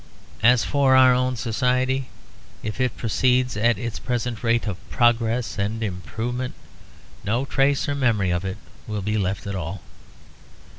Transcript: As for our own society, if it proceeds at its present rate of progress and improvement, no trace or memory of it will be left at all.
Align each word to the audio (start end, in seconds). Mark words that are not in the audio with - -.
As 0.41 0.63
for 0.63 0.95
our 0.95 1.13
own 1.13 1.35
society, 1.35 2.07
if 2.63 2.81
it 2.81 2.97
proceeds 2.97 3.55
at 3.55 3.77
its 3.77 3.99
present 3.99 4.43
rate 4.43 4.65
of 4.67 4.77
progress 4.89 5.59
and 5.59 5.83
improvement, 5.83 6.55
no 7.23 7.45
trace 7.45 7.87
or 7.87 7.93
memory 7.93 8.31
of 8.31 8.43
it 8.43 8.57
will 8.87 9.03
be 9.03 9.19
left 9.19 9.45
at 9.45 9.53
all. 9.53 9.83